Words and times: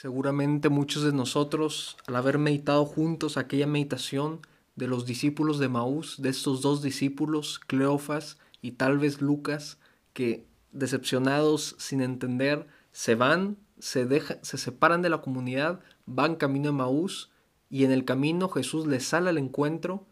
Seguramente 0.00 0.68
muchos 0.68 1.02
de 1.02 1.12
nosotros, 1.12 1.96
al 2.06 2.14
haber 2.14 2.38
meditado 2.38 2.84
juntos 2.84 3.36
aquella 3.36 3.66
meditación 3.66 4.38
de 4.76 4.86
los 4.86 5.06
discípulos 5.06 5.58
de 5.58 5.68
Maús, 5.68 6.22
de 6.22 6.28
estos 6.28 6.62
dos 6.62 6.82
discípulos, 6.82 7.58
Cleofas 7.58 8.38
y 8.62 8.70
tal 8.70 9.00
vez 9.00 9.20
Lucas, 9.20 9.76
que 10.12 10.46
decepcionados 10.70 11.74
sin 11.78 12.00
entender, 12.00 12.68
se 12.92 13.16
van, 13.16 13.56
se, 13.80 14.06
se 14.42 14.56
separan 14.56 15.02
de 15.02 15.10
la 15.10 15.20
comunidad, 15.20 15.80
van 16.06 16.36
camino 16.36 16.68
a 16.68 16.74
Maús 16.74 17.32
y 17.68 17.82
en 17.82 17.90
el 17.90 18.04
camino 18.04 18.48
Jesús 18.48 18.86
les 18.86 19.04
sale 19.04 19.30
al 19.30 19.38
encuentro 19.38 20.06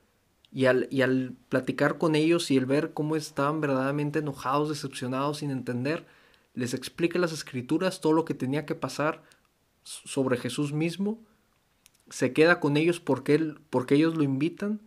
y 0.51 0.67
al, 0.67 0.89
y 0.91 1.03
al 1.03 1.37
platicar 1.49 1.97
con 1.97 2.17
ellos 2.17 2.51
y 2.51 2.57
el 2.57 2.67
ver 2.67 2.93
cómo 2.93 3.15
estaban 3.15 3.61
verdaderamente 3.61 4.19
enojados, 4.19 4.69
decepcionados, 4.69 5.39
sin 5.39 5.53
entender, 5.53 6.05
les 6.55 6.75
explica 6.75 7.21
las 7.21 7.33
escrituras 7.33 8.01
todo 8.01 8.15
lo 8.15 8.25
que 8.25 8.35
tenía 8.35 8.67
que 8.67 8.75
pasar 8.75 9.23
sobre 9.87 10.37
Jesús 10.37 10.73
mismo, 10.73 11.23
se 12.11 12.33
queda 12.33 12.61
con 12.61 12.77
ellos 12.77 13.01
porque, 13.01 13.35
él, 13.35 13.61
porque 13.71 13.95
ellos 13.95 14.17
lo 14.17 14.25
invitan 14.25 14.81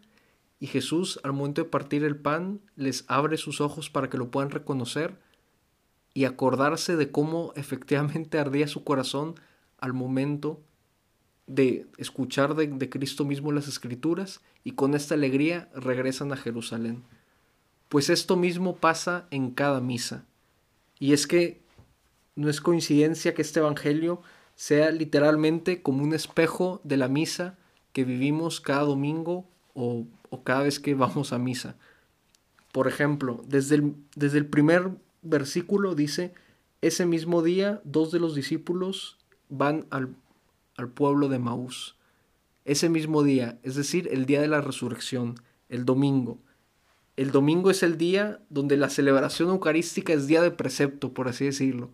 y 0.60 0.68
Jesús 0.68 1.20
al 1.24 1.34
momento 1.34 1.64
de 1.64 1.70
partir 1.70 2.04
el 2.04 2.18
pan 2.18 2.60
les 2.76 3.06
abre 3.08 3.38
sus 3.38 3.62
ojos 3.62 3.90
para 3.90 4.10
que 4.10 4.18
lo 4.18 4.30
puedan 4.30 4.52
reconocer 4.52 5.18
y 6.14 6.26
acordarse 6.26 6.98
de 6.98 7.12
cómo 7.12 7.54
efectivamente 7.56 8.40
ardía 8.40 8.68
su 8.68 8.84
corazón 8.84 9.36
al 9.78 9.94
momento 9.94 10.62
de 11.48 11.88
escuchar 11.98 12.56
de, 12.56 12.90
Cristo 12.90 13.26
mismo 13.26 13.52
las 13.52 13.68
escrituras 13.68 14.42
y 14.64 14.74
con 14.74 14.94
esta 14.94 15.16
alegría 15.16 15.70
regresan 15.74 16.32
a 16.34 16.38
Jerusalén. 16.38 17.04
Pues 17.88 18.10
esto 18.10 18.36
mismo 18.36 18.76
pasa 18.76 19.28
en 19.32 19.52
cada 19.52 19.82
misa. 19.82 20.26
Y 21.00 21.14
es 21.14 21.26
que 21.26 21.62
no 22.36 22.50
es 22.50 22.62
coincidencia 22.62 23.34
que 23.34 23.42
este 23.42 23.62
Evangelio 23.62 24.22
sea 24.60 24.92
literalmente 24.92 25.82
como 25.82 26.04
un 26.04 26.14
espejo 26.14 26.82
de 26.84 26.98
la 26.98 27.08
misa 27.08 27.58
que 27.94 28.04
vivimos 28.04 28.60
cada 28.60 28.82
domingo 28.82 29.48
o, 29.74 30.06
o 30.30 30.44
cada 30.44 30.64
vez 30.64 30.82
que 30.82 30.96
vamos 30.96 31.32
a 31.32 31.38
misa. 31.38 31.78
Por 32.74 32.90
ejemplo, 32.90 33.42
desde 33.48 33.76
el, 33.76 33.96
desde 34.18 34.38
el 34.38 34.48
primer 34.48 34.92
versículo 35.22 35.96
dice, 35.96 36.34
ese 36.82 37.06
mismo 37.06 37.42
día 37.42 37.80
dos 37.86 38.12
de 38.12 38.20
los 38.20 38.36
discípulos 38.36 39.18
van 39.48 39.86
al, 39.92 40.14
al 40.76 40.90
pueblo 40.90 41.30
de 41.30 41.40
Maús. 41.40 41.96
Ese 42.66 42.90
mismo 42.90 43.24
día, 43.24 43.60
es 43.64 43.76
decir, 43.76 44.10
el 44.12 44.26
día 44.26 44.42
de 44.42 44.50
la 44.50 44.60
resurrección, 44.60 45.36
el 45.70 45.86
domingo. 45.86 46.38
El 47.16 47.32
domingo 47.32 47.72
es 47.72 47.82
el 47.82 47.98
día 47.98 48.42
donde 48.50 48.76
la 48.76 48.90
celebración 48.90 49.52
eucarística 49.52 50.12
es 50.12 50.28
día 50.28 50.42
de 50.42 50.52
precepto, 50.52 51.14
por 51.14 51.30
así 51.30 51.46
decirlo. 51.46 51.92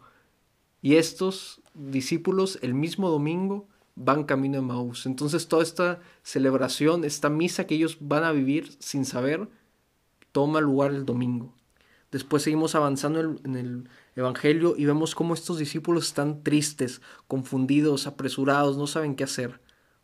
Y 0.82 0.96
estos 0.96 1.62
discípulos 1.76 2.58
el 2.62 2.74
mismo 2.74 3.10
domingo 3.10 3.68
van 3.96 4.24
camino 4.24 4.60
a 4.60 4.62
Maús. 4.62 5.06
Entonces 5.06 5.48
toda 5.48 5.64
esta 5.64 6.02
celebración, 6.24 7.06
esta 7.06 7.30
misa 7.30 7.66
que 7.66 7.76
ellos 7.76 7.98
van 8.02 8.24
a 8.24 8.32
vivir 8.32 8.76
sin 8.80 9.06
saber, 9.06 9.48
toma 10.32 10.60
lugar 10.62 10.92
el 10.92 11.06
domingo. 11.06 11.54
Después 12.12 12.44
seguimos 12.44 12.76
avanzando 12.76 13.20
en 13.44 13.56
el 13.56 13.90
Evangelio 14.16 14.76
y 14.78 14.86
vemos 14.86 15.16
cómo 15.16 15.34
estos 15.34 15.58
discípulos 15.58 16.08
están 16.08 16.44
tristes, 16.44 17.02
confundidos, 17.28 18.08
apresurados, 18.08 18.78
no 18.78 18.88
saben 18.88 19.16
qué 19.16 19.26
hacer. 19.26 19.60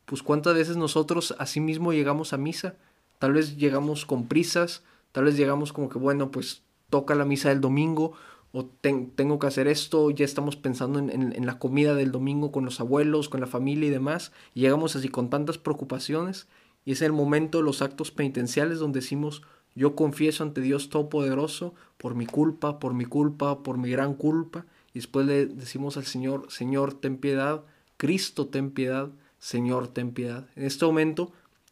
Pues 0.05 0.23
cuántas 0.23 0.55
veces 0.55 0.77
nosotros 0.77 1.35
así 1.37 1.59
mismo 1.59 1.93
llegamos 1.93 2.33
a 2.33 2.37
misa, 2.37 2.75
tal 3.19 3.33
vez 3.33 3.55
llegamos 3.55 4.05
con 4.05 4.27
prisas, 4.27 4.83
tal 5.11 5.25
vez 5.25 5.37
llegamos 5.37 5.71
como 5.71 5.89
que 5.89 5.99
bueno, 5.99 6.31
pues 6.31 6.63
toca 6.89 7.15
la 7.15 7.23
misa 7.23 7.49
del 7.49 7.61
domingo 7.61 8.13
o 8.53 8.65
tengo 8.65 9.39
que 9.39 9.47
hacer 9.47 9.67
esto, 9.67 10.09
ya 10.11 10.25
estamos 10.25 10.55
pensando 10.55 10.99
en, 10.99 11.45
la 11.45 11.57
comida 11.57 11.95
del 11.95 12.11
domingo 12.11 12.51
con 12.51 12.65
los 12.65 12.79
abuelos, 12.81 13.29
con 13.29 13.39
la 13.39 13.47
familia 13.47 13.87
y 13.87 13.91
demás, 13.91 14.33
y 14.53 14.61
llegamos 14.61 14.95
así 14.95 15.07
con 15.07 15.29
tantas 15.29 15.57
preocupaciones, 15.57 16.47
y 16.83 16.91
es 16.91 17.01
el 17.01 17.13
momento 17.13 17.59
de 17.59 17.63
los 17.63 17.81
actos 17.81 18.11
penitenciales 18.11 18.79
donde 18.79 18.99
decimos, 18.99 19.43
yo 19.75 19.95
confieso 19.95 20.43
ante 20.43 20.61
Dios 20.61 20.89
Todopoderoso 20.89 21.73
por 21.97 22.15
mi 22.15 22.25
culpa, 22.25 22.79
por 22.79 22.93
mi 22.93 23.05
culpa, 23.05 23.63
por 23.63 23.77
mi 23.77 23.89
gran 23.89 24.15
culpa. 24.15 24.65
Y 24.93 24.99
después 24.99 25.25
le 25.25 25.45
decimos 25.45 25.95
al 25.97 26.05
Señor, 26.05 26.47
Señor, 26.49 26.93
ten 26.93 27.17
piedad, 27.17 27.63
Cristo, 27.97 28.47
ten 28.47 28.71
piedad, 28.71 29.09
Señor, 29.39 29.87
ten 29.87 30.11
piedad. 30.11 30.47
En 30.55 30.65
este 30.65 30.85
momento 30.85 31.31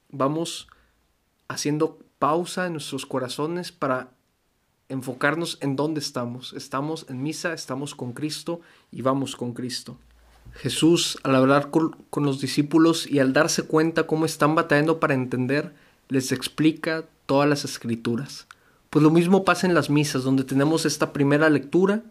vamos 0.10 0.68
haciendo 1.48 2.00
pausa 2.20 2.68
en 2.68 2.74
nuestros 2.74 3.06
corazones 3.06 3.72
para 3.72 4.12
enfocarnos 4.90 5.58
en 5.62 5.76
dónde 5.76 6.00
estamos. 6.00 6.54
Estamos 6.54 7.06
en 7.10 7.24
misa, 7.24 7.54
estamos 7.54 7.96
con 7.96 8.14
Cristo 8.14 8.60
y 8.92 9.02
vamos 9.02 9.36
con 9.36 9.54
Cristo. 9.54 9.98
Jesús, 10.54 11.20
al 11.24 11.36
hablar 11.36 11.70
con, 11.70 11.96
los 12.18 12.42
discípulos 12.42 13.08
y 13.08 13.20
al 13.20 13.32
darse 13.32 13.64
cuenta 13.64 14.08
cómo 14.08 14.26
están 14.26 14.56
batallando 14.56 15.00
para 15.00 15.14
entender, 15.14 15.74
les 16.10 16.32
explica 16.32 17.06
todas 17.28 17.48
las 17.48 17.64
escrituras. 17.64 18.48
Pues 18.90 19.04
lo 19.04 19.12
mismo 19.12 19.46
pasa 19.46 19.68
en 19.68 19.76
las 19.76 19.92
misas, 19.92 20.24
donde 20.24 20.44
tenemos 20.44 20.86
esta 20.86 21.14
primera 21.14 21.50
lectura, 21.50 22.04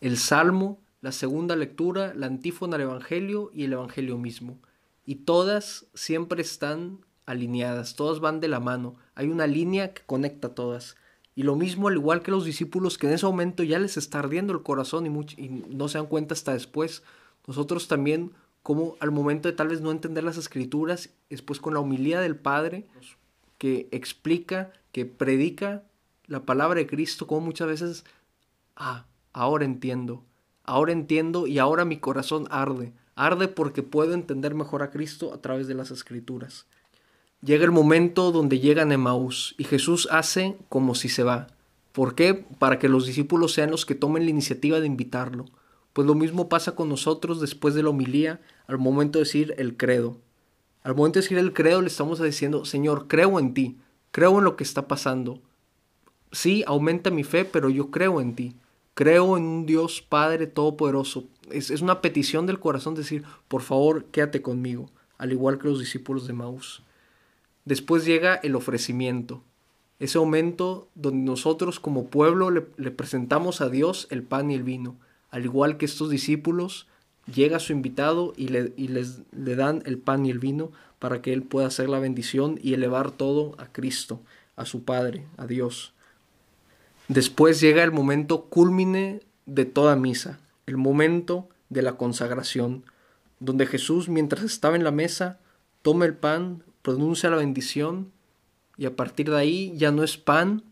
el 0.00 0.16
salmo, 0.16 0.78
la 1.00 1.10
segunda 1.10 1.56
lectura, 1.56 2.14
la 2.14 2.26
antífona 2.26 2.78
del 2.78 2.86
Evangelio 2.86 3.50
y 3.52 3.64
el 3.64 3.72
Evangelio 3.72 4.16
mismo. 4.16 4.58
Y 5.04 5.16
todas 5.16 5.86
siempre 5.94 6.40
están 6.40 7.00
alineadas, 7.26 7.96
todas 7.96 8.20
van 8.20 8.40
de 8.40 8.48
la 8.48 8.60
mano. 8.60 8.94
Hay 9.16 9.28
una 9.28 9.46
línea 9.46 9.92
que 9.92 10.02
conecta 10.06 10.54
todas. 10.54 10.96
Y 11.34 11.42
lo 11.42 11.56
mismo 11.56 11.88
al 11.88 11.94
igual 11.94 12.22
que 12.22 12.30
los 12.30 12.44
discípulos 12.44 12.96
que 12.96 13.08
en 13.08 13.14
ese 13.14 13.26
momento 13.26 13.62
ya 13.62 13.78
les 13.78 13.96
está 13.96 14.20
ardiendo 14.20 14.52
el 14.52 14.62
corazón 14.62 15.06
y, 15.06 15.48
no 15.48 15.88
se 15.88 15.98
dan 15.98 16.06
cuenta 16.06 16.34
hasta 16.34 16.52
después. 16.52 17.02
Nosotros 17.46 17.88
también, 17.88 18.32
como 18.62 18.96
al 19.00 19.10
momento 19.10 19.48
de 19.48 19.54
tal 19.54 19.68
vez 19.68 19.80
no 19.80 19.90
entender 19.90 20.22
las 20.22 20.36
escrituras, 20.36 21.10
después 21.28 21.60
con 21.60 21.74
la 21.74 21.80
humildad 21.80 22.22
del 22.22 22.36
Padre, 22.36 22.86
que 23.58 23.88
explica, 23.90 24.72
que 24.92 25.06
predica 25.06 25.82
la 26.26 26.44
palabra 26.44 26.78
de 26.78 26.86
Cristo, 26.86 27.26
como 27.26 27.40
muchas 27.46 27.68
veces, 27.68 28.04
ah, 28.76 29.06
ahora 29.32 29.64
entiendo, 29.64 30.22
ahora 30.62 30.92
entiendo 30.92 31.46
y 31.46 31.58
ahora 31.58 31.84
mi 31.84 31.98
corazón 31.98 32.46
arde, 32.50 32.92
arde 33.16 33.48
porque 33.48 33.82
puedo 33.82 34.14
entender 34.14 34.54
mejor 34.54 34.82
a 34.82 34.90
Cristo 34.90 35.34
a 35.34 35.40
través 35.40 35.66
de 35.66 35.74
las 35.74 35.90
escrituras. 35.90 36.66
Llega 37.44 37.66
el 37.66 37.72
momento 37.72 38.32
donde 38.32 38.58
llegan 38.58 38.90
a 38.90 38.94
Emaús 38.94 39.54
y 39.58 39.64
Jesús 39.64 40.08
hace 40.10 40.56
como 40.70 40.94
si 40.94 41.10
se 41.10 41.24
va. 41.24 41.48
¿Por 41.92 42.14
qué? 42.14 42.46
Para 42.58 42.78
que 42.78 42.88
los 42.88 43.04
discípulos 43.04 43.52
sean 43.52 43.70
los 43.70 43.84
que 43.84 43.94
tomen 43.94 44.24
la 44.24 44.30
iniciativa 44.30 44.80
de 44.80 44.86
invitarlo. 44.86 45.44
Pues 45.92 46.06
lo 46.06 46.14
mismo 46.14 46.48
pasa 46.48 46.74
con 46.74 46.88
nosotros 46.88 47.42
después 47.42 47.74
de 47.74 47.82
la 47.82 47.90
homilía 47.90 48.40
al 48.66 48.78
momento 48.78 49.18
de 49.18 49.26
decir 49.26 49.54
el 49.58 49.76
credo. 49.76 50.16
Al 50.84 50.94
momento 50.94 51.18
de 51.18 51.22
decir 51.22 51.36
el 51.36 51.52
credo 51.52 51.82
le 51.82 51.88
estamos 51.88 52.18
diciendo, 52.18 52.64
Señor, 52.64 53.08
creo 53.08 53.38
en 53.38 53.52
ti, 53.52 53.76
creo 54.10 54.38
en 54.38 54.44
lo 54.44 54.56
que 54.56 54.64
está 54.64 54.88
pasando. 54.88 55.42
Sí, 56.32 56.64
aumenta 56.66 57.10
mi 57.10 57.24
fe, 57.24 57.44
pero 57.44 57.68
yo 57.68 57.90
creo 57.90 58.22
en 58.22 58.34
ti. 58.34 58.56
Creo 58.94 59.36
en 59.36 59.42
un 59.42 59.66
Dios 59.66 60.00
Padre 60.00 60.46
Todopoderoso. 60.46 61.24
Es, 61.50 61.70
es 61.70 61.82
una 61.82 62.00
petición 62.00 62.46
del 62.46 62.58
corazón 62.58 62.94
decir, 62.94 63.22
por 63.48 63.60
favor, 63.60 64.06
quédate 64.06 64.40
conmigo, 64.40 64.88
al 65.18 65.32
igual 65.32 65.58
que 65.58 65.68
los 65.68 65.78
discípulos 65.78 66.26
de 66.26 66.32
Maús. 66.32 66.82
Después 67.64 68.04
llega 68.04 68.34
el 68.36 68.56
ofrecimiento, 68.56 69.42
ese 69.98 70.18
momento 70.18 70.88
donde 70.94 71.24
nosotros 71.24 71.80
como 71.80 72.06
pueblo 72.06 72.50
le, 72.50 72.66
le 72.76 72.90
presentamos 72.90 73.60
a 73.60 73.68
Dios 73.68 74.06
el 74.10 74.22
pan 74.22 74.50
y 74.50 74.54
el 74.54 74.62
vino, 74.62 74.96
al 75.30 75.44
igual 75.44 75.76
que 75.76 75.84
estos 75.84 76.10
discípulos 76.10 76.86
llega 77.32 77.58
su 77.58 77.72
invitado 77.72 78.32
y, 78.36 78.48
le, 78.48 78.72
les 78.76 79.20
le 79.32 79.56
dan 79.56 79.82
el 79.86 79.98
pan 79.98 80.26
y 80.26 80.30
el 80.30 80.38
vino 80.38 80.72
para 80.98 81.22
que 81.22 81.32
él 81.32 81.42
pueda 81.42 81.66
hacer 81.66 81.88
la 81.88 81.98
bendición 81.98 82.58
y 82.62 82.74
elevar 82.74 83.10
todo 83.10 83.54
a 83.58 83.66
Cristo, 83.72 84.20
a 84.56 84.64
su 84.64 84.84
Padre, 84.84 85.26
a 85.36 85.46
Dios. 85.46 85.92
Después 87.08 87.60
llega 87.60 87.82
el 87.82 87.92
momento 87.92 88.44
culmine 88.44 89.20
de 89.46 89.64
toda 89.64 89.96
misa, 89.96 90.40
el 90.66 90.76
momento 90.76 91.48
de 91.68 91.82
la 91.82 91.96
consagración, 91.96 92.84
donde 93.40 93.66
Jesús, 93.66 94.08
mientras 94.08 94.42
estaba 94.44 94.76
en 94.76 94.84
la 94.84 94.90
mesa, 94.90 95.38
toma 95.82 96.06
el 96.06 96.14
pan, 96.14 96.62
pronuncia 96.84 97.30
la 97.30 97.36
bendición 97.36 98.12
y 98.76 98.84
a 98.84 98.94
partir 98.94 99.30
de 99.30 99.38
ahí 99.38 99.72
ya 99.74 99.90
no 99.90 100.04
es 100.04 100.18
pan, 100.18 100.62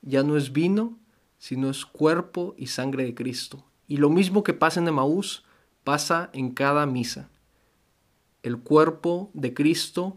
ya 0.00 0.22
no 0.22 0.36
es 0.36 0.52
vino, 0.52 0.96
sino 1.38 1.70
es 1.70 1.84
cuerpo 1.84 2.54
y 2.56 2.68
sangre 2.68 3.04
de 3.04 3.16
Cristo. 3.16 3.64
Y 3.88 3.96
lo 3.96 4.10
mismo 4.10 4.44
que 4.44 4.54
pasa 4.54 4.78
en 4.78 4.86
Emaús, 4.86 5.44
pasa 5.82 6.30
en 6.34 6.52
cada 6.52 6.86
misa. 6.86 7.28
El 8.44 8.58
cuerpo 8.58 9.30
de 9.34 9.52
Cristo 9.52 10.16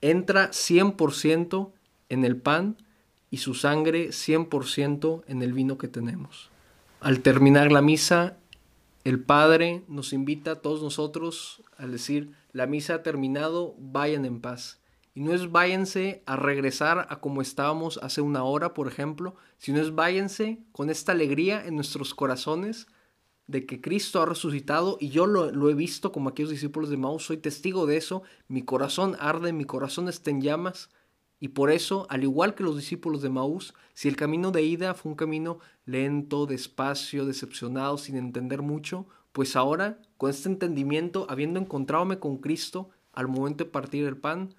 entra 0.00 0.52
100% 0.52 1.72
en 2.08 2.24
el 2.24 2.36
pan 2.36 2.76
y 3.30 3.38
su 3.38 3.54
sangre 3.54 4.10
100% 4.10 5.24
en 5.26 5.42
el 5.42 5.52
vino 5.54 5.76
que 5.76 5.88
tenemos. 5.88 6.50
Al 7.00 7.20
terminar 7.20 7.72
la 7.72 7.82
misa, 7.82 8.37
el 9.08 9.24
Padre 9.24 9.84
nos 9.88 10.12
invita 10.12 10.50
a 10.50 10.60
todos 10.60 10.82
nosotros 10.82 11.62
a 11.78 11.86
decir, 11.86 12.32
la 12.52 12.66
misa 12.66 12.96
ha 12.96 13.02
terminado, 13.02 13.74
vayan 13.78 14.26
en 14.26 14.42
paz. 14.42 14.82
Y 15.14 15.22
no 15.22 15.32
es 15.32 15.50
váyanse 15.50 16.22
a 16.26 16.36
regresar 16.36 17.06
a 17.08 17.18
como 17.18 17.40
estábamos 17.40 17.98
hace 18.02 18.20
una 18.20 18.44
hora, 18.44 18.74
por 18.74 18.86
ejemplo, 18.86 19.34
sino 19.56 19.80
es 19.80 19.94
váyanse 19.94 20.58
con 20.72 20.90
esta 20.90 21.12
alegría 21.12 21.66
en 21.66 21.76
nuestros 21.76 22.14
corazones 22.14 22.86
de 23.46 23.64
que 23.64 23.80
Cristo 23.80 24.20
ha 24.20 24.26
resucitado 24.26 24.98
y 25.00 25.08
yo 25.08 25.24
lo, 25.24 25.70
he 25.70 25.74
visto 25.74 26.12
como 26.12 26.28
aquellos 26.28 26.50
discípulos 26.50 26.90
de 26.90 26.98
Maús, 26.98 27.24
soy 27.24 27.38
testigo 27.38 27.86
de 27.86 27.96
eso, 27.96 28.24
mi 28.46 28.62
corazón 28.62 29.16
arde, 29.20 29.54
mi 29.54 29.64
corazón 29.64 30.10
está 30.10 30.30
en 30.30 30.42
llamas 30.42 30.90
y 31.40 31.48
por 31.48 31.70
eso, 31.70 32.06
al 32.10 32.24
igual 32.24 32.54
que 32.54 32.64
los 32.64 32.76
discípulos 32.76 33.22
de 33.22 33.30
Maús, 33.30 33.74
si 33.94 34.08
el 34.08 34.16
camino 34.16 34.50
de 34.50 34.62
ida 34.62 34.94
fue 34.94 35.12
un 35.12 35.16
camino 35.16 35.60
lento, 35.84 36.46
despacio, 36.46 37.26
decepcionado, 37.26 37.96
sin 37.96 38.16
entender 38.16 38.62
mucho, 38.62 39.06
pues 39.32 39.54
ahora, 39.54 40.00
con 40.16 40.30
este 40.30 40.48
entendimiento, 40.48 41.26
habiendo 41.28 41.60
encontradome 41.60 42.18
con 42.18 42.38
Cristo, 42.38 42.90
al 43.12 43.28
momento 43.28 43.64
de 43.64 43.70
partir 43.70 44.04
el 44.04 44.16
pan, 44.16 44.54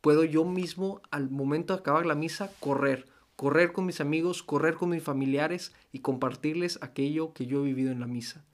puedo 0.00 0.24
yo 0.24 0.44
mismo, 0.44 1.02
al 1.10 1.28
momento 1.28 1.74
de 1.74 1.80
acabar 1.80 2.06
la 2.06 2.14
misa, 2.14 2.50
correr, 2.60 3.06
correr 3.36 3.72
con 3.72 3.84
mis 3.84 4.00
amigos, 4.00 4.42
correr 4.42 4.74
con 4.74 4.88
mis 4.88 5.02
familiares 5.02 5.74
y 5.92 5.98
compartirles 5.98 6.78
aquello 6.80 7.34
que 7.34 7.46
yo 7.46 7.60
he 7.60 7.66
vivido 7.66 7.92
en 7.92 8.00
la 8.00 8.06
misa. 8.06 8.44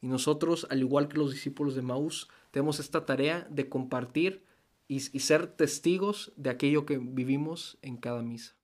Y 0.00 0.06
nosotros, 0.06 0.68
al 0.70 0.80
igual 0.80 1.08
que 1.08 1.18
los 1.18 1.32
discípulos 1.32 1.74
de 1.74 1.82
Maús, 1.82 2.28
tenemos 2.52 2.78
esta 2.78 3.04
tarea 3.04 3.46
de 3.50 3.68
compartir 3.68 4.44
y, 4.88 5.00
ser 5.00 5.46
testigos 5.46 6.32
de 6.36 6.50
aquello 6.50 6.86
que 6.86 6.98
vivimos 6.98 7.78
en 7.82 7.98
cada 7.98 8.22
misa. 8.22 8.57